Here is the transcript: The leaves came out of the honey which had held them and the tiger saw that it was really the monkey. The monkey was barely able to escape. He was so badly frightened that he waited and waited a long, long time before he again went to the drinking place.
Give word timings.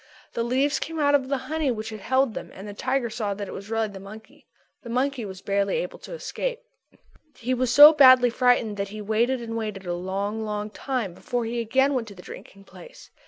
The 0.33 0.41
leaves 0.41 0.79
came 0.79 0.97
out 0.97 1.13
of 1.13 1.29
the 1.29 1.37
honey 1.45 1.69
which 1.69 1.89
had 1.89 1.99
held 1.99 2.33
them 2.33 2.49
and 2.55 2.67
the 2.67 2.73
tiger 2.73 3.07
saw 3.11 3.35
that 3.35 3.47
it 3.47 3.51
was 3.53 3.69
really 3.69 3.87
the 3.89 3.99
monkey. 3.99 4.47
The 4.81 4.89
monkey 4.89 5.25
was 5.25 5.43
barely 5.43 5.75
able 5.75 5.99
to 5.99 6.13
escape. 6.13 6.61
He 7.37 7.53
was 7.53 7.71
so 7.71 7.93
badly 7.93 8.31
frightened 8.31 8.77
that 8.77 8.87
he 8.89 8.99
waited 8.99 9.43
and 9.43 9.55
waited 9.55 9.85
a 9.85 9.93
long, 9.93 10.41
long 10.43 10.71
time 10.71 11.13
before 11.13 11.45
he 11.45 11.59
again 11.59 11.93
went 11.93 12.07
to 12.07 12.15
the 12.15 12.23
drinking 12.23 12.63
place. 12.63 13.11